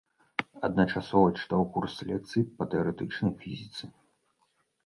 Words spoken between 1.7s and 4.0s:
курс лекцый па тэарэтычнай фізіцы.